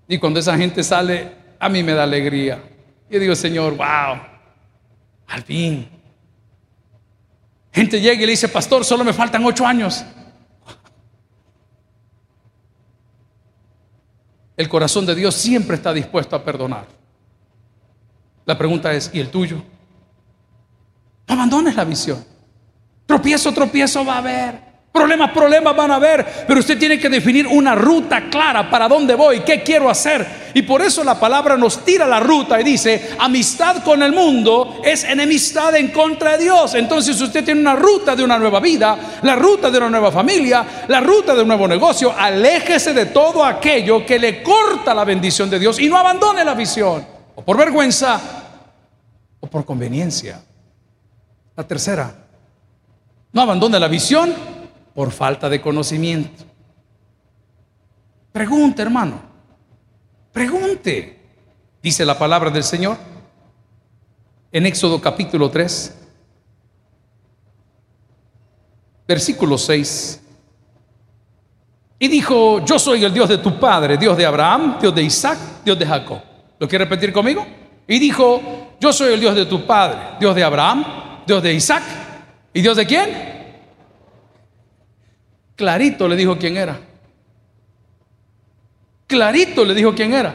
[0.07, 2.61] Y cuando esa gente sale, a mí me da alegría.
[3.09, 4.21] Yo digo, Señor, wow,
[5.25, 5.98] al fin.
[7.71, 10.03] Gente llega y le dice, pastor, solo me faltan ocho años.
[14.57, 16.85] El corazón de Dios siempre está dispuesto a perdonar.
[18.45, 19.63] La pregunta es, ¿y el tuyo?
[21.27, 22.25] No abandones la visión.
[23.05, 24.68] Tropiezo, tropiezo va a haber.
[24.99, 29.15] Problemas, problemas van a haber, pero usted tiene que definir una ruta clara para dónde
[29.15, 30.51] voy, qué quiero hacer.
[30.53, 34.81] Y por eso la palabra nos tira la ruta y dice, amistad con el mundo
[34.83, 36.75] es enemistad en contra de Dios.
[36.75, 40.65] Entonces usted tiene una ruta de una nueva vida, la ruta de una nueva familia,
[40.89, 42.13] la ruta de un nuevo negocio.
[42.13, 46.55] Aléjese de todo aquello que le corta la bendición de Dios y no abandone la
[46.55, 48.19] visión, o por vergüenza,
[49.39, 50.41] o por conveniencia.
[51.55, 52.13] La tercera,
[53.31, 54.58] no abandone la visión
[54.93, 56.43] por falta de conocimiento.
[58.31, 59.21] Pregunte, hermano.
[60.31, 61.19] Pregunte.
[61.81, 62.97] Dice la palabra del Señor
[64.51, 65.95] en Éxodo capítulo 3,
[69.07, 70.21] versículo 6.
[71.99, 75.37] Y dijo, yo soy el Dios de tu padre, Dios de Abraham, Dios de Isaac,
[75.63, 76.21] Dios de Jacob.
[76.57, 77.45] ¿Lo quiere repetir conmigo?
[77.87, 80.85] Y dijo, yo soy el Dios de tu padre, Dios de Abraham,
[81.25, 81.83] Dios de Isaac,
[82.53, 83.38] ¿y Dios de quién?
[85.59, 86.79] Clarito le dijo quién era.
[89.05, 90.33] Clarito le dijo quién era.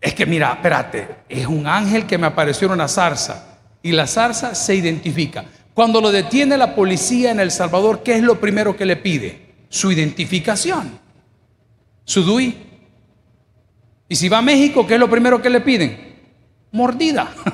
[0.00, 4.06] Es que mira, espérate, es un ángel que me apareció en una zarza y la
[4.06, 5.44] zarza se identifica.
[5.74, 9.52] Cuando lo detiene la policía en El Salvador, ¿qué es lo primero que le pide?
[9.68, 10.98] Su identificación,
[12.06, 12.56] su DUI.
[14.08, 16.14] Y si va a México, ¿qué es lo primero que le piden?
[16.72, 17.30] Mordida.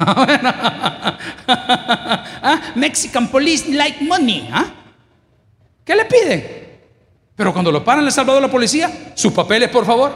[1.49, 2.73] ¿Ah?
[2.77, 4.49] Mexican police like money.
[4.53, 4.77] ¿ah?
[5.91, 6.47] ¿Qué le piden?
[7.35, 10.13] Pero cuando lo paran en El Salvador la policía, sus papeles, por favor.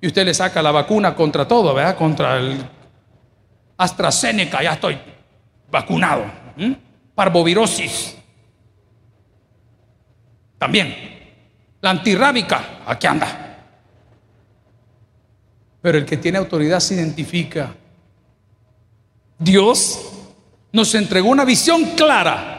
[0.00, 1.98] Y usted le saca la vacuna contra todo, ¿verdad?
[1.98, 2.66] Contra el
[3.76, 4.98] AstraZeneca, ya estoy
[5.70, 6.24] vacunado.
[7.14, 8.16] Parvovirosis.
[10.56, 10.96] También.
[11.82, 13.66] La antirrábica, aquí anda.
[15.82, 17.74] Pero el que tiene autoridad se identifica.
[19.38, 20.10] Dios
[20.72, 22.55] nos entregó una visión clara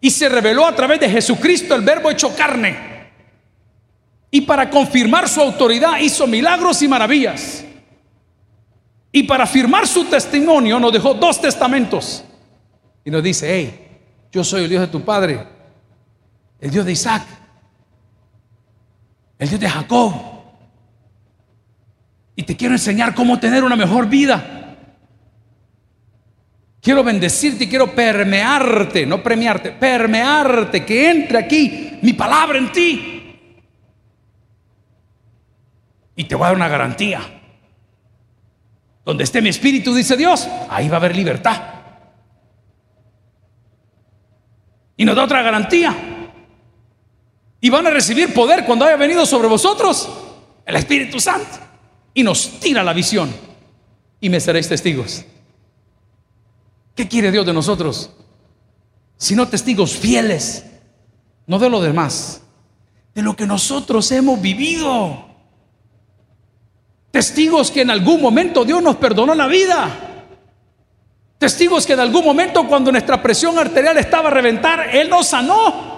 [0.00, 2.76] y se reveló a través de Jesucristo el verbo hecho carne.
[4.30, 7.64] Y para confirmar su autoridad hizo milagros y maravillas.
[9.10, 12.24] Y para firmar su testimonio nos dejó dos testamentos.
[13.04, 13.88] Y nos dice, hey,
[14.30, 15.46] yo soy el Dios de tu padre,
[16.60, 17.24] el Dios de Isaac,
[19.38, 20.12] el Dios de Jacob.
[22.36, 24.57] Y te quiero enseñar cómo tener una mejor vida.
[26.88, 33.36] Quiero bendecirte y quiero permearte, no premiarte, permearte, que entre aquí mi palabra en ti.
[36.16, 37.20] Y te voy a dar una garantía.
[39.04, 41.62] Donde esté mi espíritu, dice Dios, ahí va a haber libertad.
[44.96, 45.94] Y nos da otra garantía.
[47.60, 50.08] Y van a recibir poder cuando haya venido sobre vosotros
[50.64, 51.58] el Espíritu Santo.
[52.14, 53.30] Y nos tira la visión.
[54.22, 55.26] Y me seréis testigos.
[56.98, 58.10] ¿Qué quiere Dios de nosotros?
[59.18, 60.64] sino testigos fieles,
[61.46, 62.40] no de lo demás,
[63.14, 65.26] de lo que nosotros hemos vivido.
[67.10, 69.90] Testigos que en algún momento Dios nos perdonó la vida.
[71.36, 75.97] Testigos que en algún momento cuando nuestra presión arterial estaba a reventar, Él nos sanó.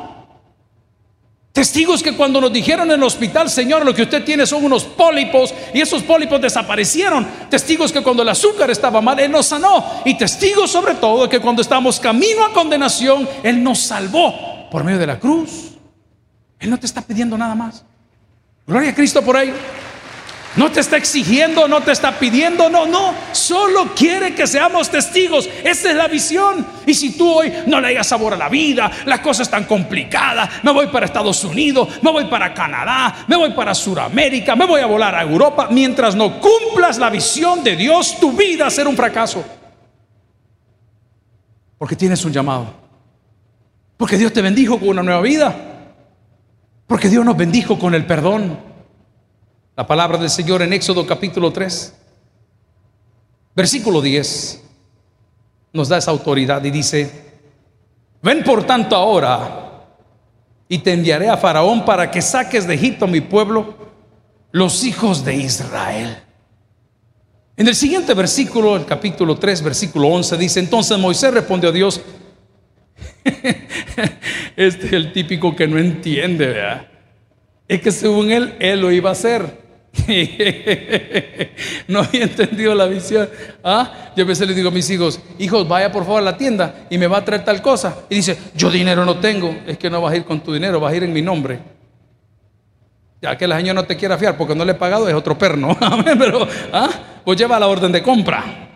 [1.60, 4.84] Testigos que cuando nos dijeron en el hospital, Señor, lo que usted tiene son unos
[4.84, 7.28] pólipos y esos pólipos desaparecieron.
[7.50, 9.84] Testigos que cuando el azúcar estaba mal, Él nos sanó.
[10.06, 14.98] Y testigos sobre todo que cuando estamos camino a condenación, Él nos salvó por medio
[14.98, 15.72] de la cruz.
[16.58, 17.84] Él no te está pidiendo nada más.
[18.66, 19.52] Gloria a Cristo por ahí.
[20.56, 23.14] No te está exigiendo, no te está pidiendo, no, no.
[23.30, 25.48] Solo quiere que seamos testigos.
[25.62, 26.66] Esa es la visión.
[26.86, 29.64] Y si tú hoy no le hayas sabor a la vida, la cosa es tan
[29.64, 34.66] complicada, me voy para Estados Unidos, me voy para Canadá, me voy para Sudamérica, me
[34.66, 38.88] voy a volar a Europa, mientras no cumplas la visión de Dios, tu vida será
[38.88, 39.44] un fracaso.
[41.78, 42.74] Porque tienes un llamado.
[43.96, 45.54] Porque Dios te bendijo con una nueva vida.
[46.86, 48.69] Porque Dios nos bendijo con el perdón.
[49.76, 51.94] La palabra del Señor en Éxodo capítulo 3,
[53.54, 54.62] versículo 10,
[55.72, 57.10] nos da esa autoridad y dice,
[58.20, 59.86] ven por tanto ahora
[60.68, 63.76] y te enviaré a Faraón para que saques de Egipto mi pueblo,
[64.50, 66.18] los hijos de Israel.
[67.56, 72.00] En el siguiente versículo, el capítulo 3, versículo 11, dice, entonces Moisés respondió a Dios,
[74.56, 76.89] este es el típico que no entiende, ¿verdad?
[77.70, 79.60] Es que según él, él lo iba a hacer.
[81.86, 83.28] no había entendido la visión.
[83.62, 84.10] ¿Ah?
[84.16, 86.86] Yo a veces les digo a mis hijos, hijos, vaya por favor a la tienda
[86.90, 87.96] y me va a traer tal cosa.
[88.08, 89.54] Y dice, yo dinero no tengo.
[89.68, 91.60] Es que no vas a ir con tu dinero, vas a ir en mi nombre.
[93.22, 95.38] Ya que el año no te quiera fiar porque no le he pagado, es otro
[95.38, 95.78] perno.
[96.18, 96.90] Pero, ¿ah?
[97.24, 98.68] Pues lleva la orden de compra.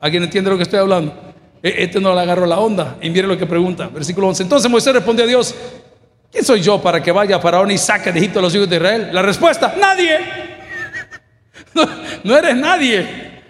[0.00, 1.14] ¿Alguien entiende lo que estoy hablando?
[1.62, 2.96] E, este no le agarró la onda.
[3.00, 3.86] Y mire lo que pregunta.
[3.86, 4.42] Versículo 11.
[4.42, 5.54] Entonces Moisés respondió a Dios,
[6.30, 8.76] ¿Quién soy yo para que vaya Faraón y saque de Egipto a los hijos de
[8.76, 9.08] Israel?
[9.12, 10.18] La respuesta, nadie.
[12.24, 13.42] No, eres nadie.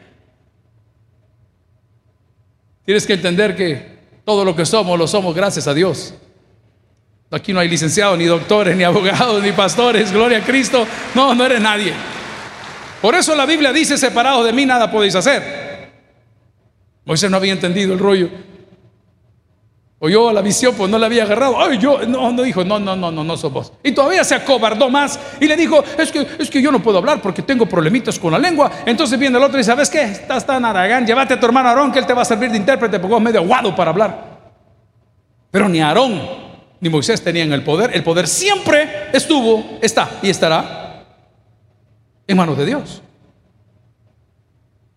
[2.84, 6.12] Tienes que entender que todo lo que somos lo somos gracias a Dios.
[7.30, 10.12] Aquí no hay licenciados, ni doctores, ni abogados, ni pastores.
[10.12, 10.86] Gloria a Cristo.
[11.14, 11.92] No, no eres nadie.
[13.00, 15.92] Por eso la Biblia dice, separados de mí nada podéis hacer.
[17.04, 18.28] Moisés no había entendido el rollo.
[19.98, 21.58] Oyó la visión, pues no la había agarrado.
[21.58, 23.72] Ay, yo, no, no dijo, no, no, no, no, no sos vos.
[23.82, 26.98] Y todavía se acobardó más y le dijo, es que, es que yo no puedo
[26.98, 28.70] hablar porque tengo problemitas con la lengua.
[28.84, 30.02] Entonces viene el otro y dice, ¿sabes qué?
[30.02, 32.58] Estás tan aragán, llévate a tu hermano Aarón que él te va a servir de
[32.58, 34.36] intérprete porque es medio aguado para hablar.
[35.50, 36.20] Pero ni Aarón
[36.78, 37.90] ni Moisés tenían el poder.
[37.94, 41.06] El poder siempre estuvo, está y estará
[42.26, 43.02] en manos de Dios.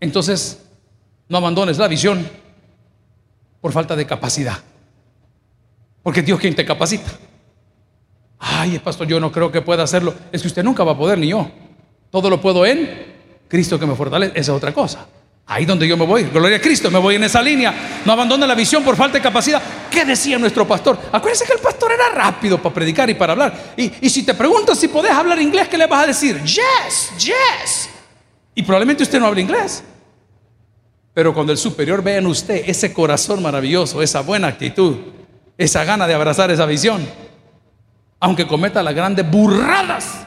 [0.02, 0.62] Entonces,
[1.30, 2.28] no abandones la visión
[3.62, 4.58] por falta de capacidad.
[6.10, 7.12] Porque Dios quien te capacita.
[8.40, 10.12] Ay, pastor, yo no creo que pueda hacerlo.
[10.32, 11.48] Es que usted nunca va a poder, ni yo.
[12.10, 12.90] Todo lo puedo en
[13.48, 14.32] Cristo que me fortalece.
[14.32, 15.06] Esa es otra cosa.
[15.46, 18.02] Ahí donde yo me voy, gloria a Cristo, me voy en esa línea.
[18.04, 19.62] No abandone la visión por falta de capacidad.
[19.92, 20.98] ¿Qué decía nuestro pastor?
[21.12, 23.76] Acuérdense que el pastor era rápido para predicar y para hablar.
[23.78, 26.42] Y, si te preguntas si podés hablar inglés, ¿qué le vas a decir?
[26.44, 27.90] Yes, yes.
[28.56, 29.84] Y probablemente usted no habla inglés.
[31.14, 35.19] Pero cuando el superior vea en usted ese corazón maravilloso, esa buena actitud,
[35.60, 37.06] esa gana de abrazar esa visión,
[38.22, 40.26] aunque cometa las grandes burradas.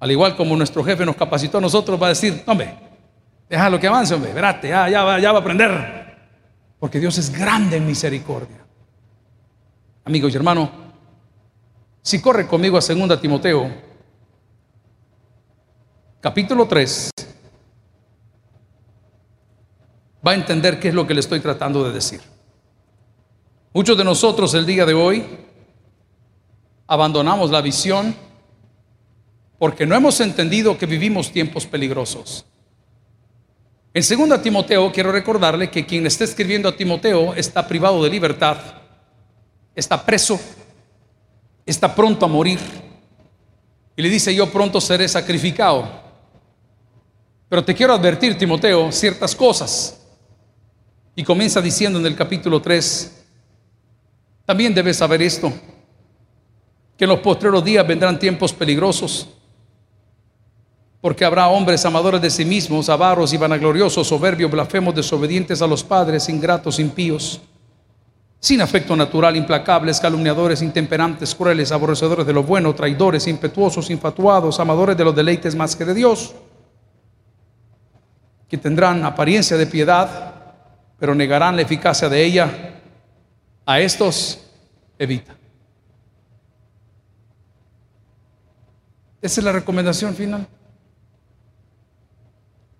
[0.00, 2.74] Al igual como nuestro jefe nos capacitó a nosotros, va a decir, hombre,
[3.48, 6.16] déjalo que avance, hombre, verate, ya, ya, va, ya va a aprender.
[6.80, 8.64] Porque Dios es grande en misericordia.
[10.06, 10.70] Amigos y hermanos,
[12.00, 13.70] si corre conmigo a 2 Timoteo,
[16.22, 17.10] capítulo 3,
[20.26, 22.22] va a entender qué es lo que le estoy tratando de decir.
[23.74, 25.24] Muchos de nosotros el día de hoy
[26.86, 28.14] abandonamos la visión
[29.58, 32.44] porque no hemos entendido que vivimos tiempos peligrosos.
[33.94, 38.58] En 2 Timoteo quiero recordarle que quien está escribiendo a Timoteo está privado de libertad,
[39.74, 40.38] está preso,
[41.64, 42.58] está pronto a morir.
[43.96, 45.88] Y le dice, yo pronto seré sacrificado.
[47.48, 49.98] Pero te quiero advertir, Timoteo, ciertas cosas.
[51.16, 53.21] Y comienza diciendo en el capítulo 3,
[54.52, 55.50] también debes saber esto,
[56.98, 59.26] que en los postreros días vendrán tiempos peligrosos,
[61.00, 65.82] porque habrá hombres amadores de sí mismos, avaros y vanagloriosos, soberbios, blasfemos, desobedientes a los
[65.82, 67.40] padres, ingratos, impíos,
[68.40, 74.98] sin afecto natural, implacables, calumniadores, intemperantes, crueles, aborrecedores de lo bueno, traidores, impetuosos, infatuados, amadores
[74.98, 76.34] de los deleites más que de Dios,
[78.50, 80.34] que tendrán apariencia de piedad,
[80.98, 82.72] pero negarán la eficacia de ella
[83.64, 84.40] A estos
[84.98, 85.36] evita.
[89.20, 90.46] Esa es la recomendación final.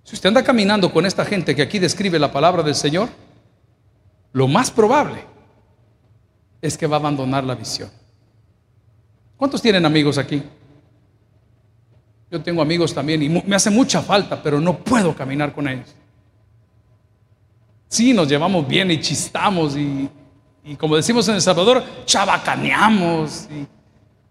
[0.02, 3.08] Si usted anda caminando con esta gente que aquí describe la palabra del Señor,
[4.32, 5.24] lo más probable
[6.60, 7.90] es que va a abandonar la visión.
[9.36, 10.42] ¿Cuántos tienen amigos aquí?
[12.30, 15.94] Yo tengo amigos también y me hace mucha falta, pero no puedo caminar con ellos.
[17.88, 20.08] Sí, nos llevamos bien y chistamos y,
[20.78, 23.48] como decimos en El Salvador, chabacaneamos.
[23.50, 23.66] Y,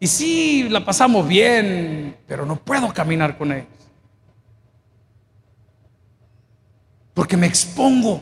[0.05, 3.67] y sí, la pasamos bien, pero no puedo caminar con ellos.
[7.13, 8.21] Porque me expongo.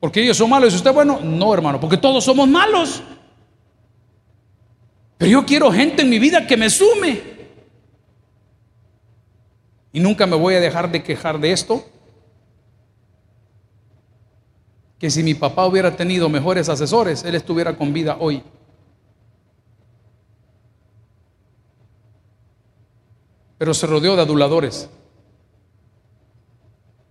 [0.00, 1.20] Porque ellos son malos y usted bueno.
[1.22, 3.02] No, hermano, porque todos somos malos.
[5.18, 7.22] Pero yo quiero gente en mi vida que me sume.
[9.92, 11.88] Y nunca me voy a dejar de quejar de esto.
[15.04, 18.42] Que si mi papá hubiera tenido mejores asesores, él estuviera con vida hoy.
[23.58, 24.88] Pero se rodeó de aduladores.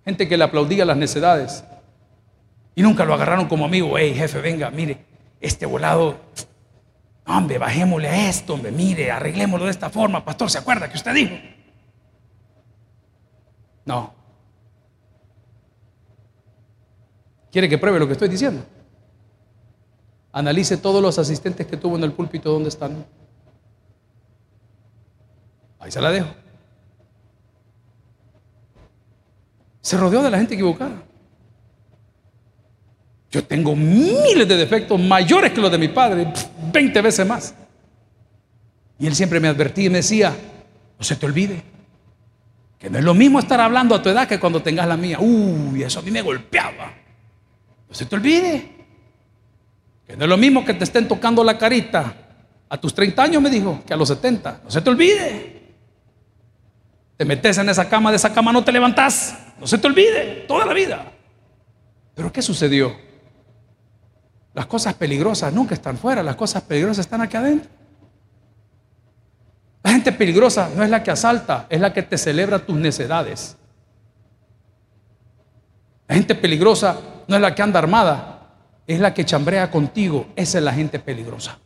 [0.04, 1.64] Gente que le aplaudía las necedades.
[2.74, 3.96] Y nunca lo agarraron como amigo.
[3.96, 5.06] Hey, jefe, venga, mire,
[5.39, 6.18] este volado.
[7.28, 10.26] Hombre, bajémosle a esto, hombre, mire, arreglémoslo de esta forma.
[10.26, 11.36] Pastor, ¿se acuerda que usted dijo?
[13.86, 14.23] No.
[17.54, 18.66] ¿Quiere que pruebe lo que estoy diciendo?
[20.32, 23.06] Analice todos los asistentes que tuvo en el púlpito, ¿dónde están?
[25.80, 26.30] Ahí se la dejo.
[29.82, 31.04] Se rodeó de la gente equivocada.
[33.30, 36.34] Yo tengo miles de defectos mayores que los de mi padre,
[36.72, 37.54] 20 veces más.
[38.97, 40.36] Y él siempre me advertía y me decía,
[40.97, 41.62] no se te olvide,
[42.80, 45.20] que no es lo mismo estar hablando a tu edad que cuando tengas la mía.
[45.20, 47.03] Uy, eso a mí me golpeaba.
[47.94, 48.72] No se te olvide.
[50.08, 52.12] Que no es lo mismo que te estén tocando la carita
[52.68, 54.62] a tus 30 años, me dijo, que a los 70.
[54.64, 55.76] No se te olvide.
[57.16, 59.38] Te metes en esa cama, de esa cama no te levantas.
[59.60, 61.12] No se te olvide, toda la vida.
[62.16, 62.98] Pero ¿qué sucedió?
[64.56, 67.70] Las cosas peligrosas nunca están fuera, las cosas peligrosas están aquí adentro.
[69.84, 73.56] La gente peligrosa no es la que asalta, es la que te celebra tus necedades.
[76.08, 78.50] La gente peligrosa no es la que anda armada,
[78.88, 80.28] es la que chambrea contigo.
[80.36, 81.60] Esa es la gente peligrosa.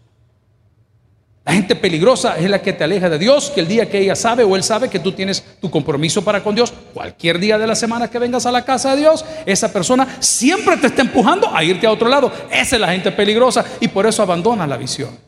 [1.45, 4.16] La gente peligrosa es la que te aleja de Dios, que el día que ella
[4.16, 7.66] sabe o él sabe que tú tienes tu compromiso para con Dios, cualquier día de
[7.66, 11.49] la semana que vengas a la casa de Dios, esa persona siempre te está empujando
[11.55, 12.32] a irte a otro lado.
[12.51, 15.28] Esa es la gente peligrosa y por eso abandona la visión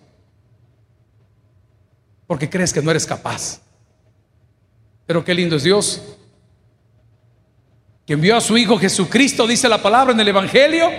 [2.29, 3.59] porque crees que no eres capaz.
[5.07, 5.99] Pero qué lindo es Dios,
[8.09, 10.89] que envió a su Hijo Jesucristo, dice la palabra en el Evangelio,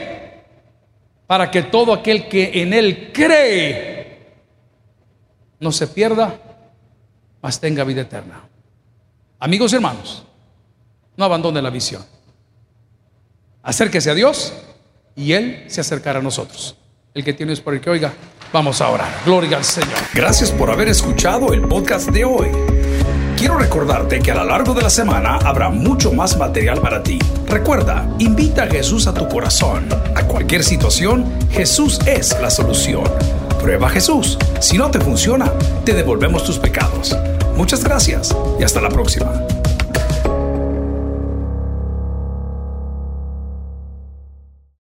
[1.27, 4.29] para que todo aquel que en Él cree
[5.59, 6.39] no se pierda,
[7.43, 8.45] mas tenga vida eterna.
[9.41, 10.23] Amigos y hermanos,
[11.17, 12.07] no abandone la visión.
[13.65, 14.53] Acérquese a Dios
[15.17, 16.77] y Él se acercará a nosotros.
[17.13, 18.13] El que tiene es por el que oiga.
[18.53, 19.13] Vamos a orar.
[19.25, 19.99] Gloria al Señor.
[20.15, 22.80] Gracias por haber escuchado el podcast de hoy.
[23.41, 27.19] Quiero recordarte que a lo largo de la semana habrá mucho más material para ti.
[27.47, 29.89] Recuerda, invita a Jesús a tu corazón.
[30.15, 33.05] A cualquier situación, Jesús es la solución.
[33.59, 34.37] Prueba a Jesús.
[34.61, 35.51] Si no te funciona,
[35.87, 37.17] te devolvemos tus pecados.
[37.57, 39.33] Muchas gracias y hasta la próxima.